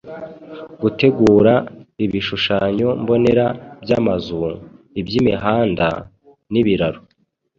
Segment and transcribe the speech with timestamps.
[0.81, 1.53] gutegura
[2.05, 3.47] ibishushanyo mbonera
[3.83, 4.41] by’amazu,
[4.99, 5.87] iby’imihanda
[6.51, 6.99] n’ibiraro,